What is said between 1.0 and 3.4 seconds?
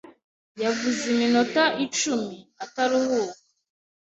iminota icumi ataruhuka.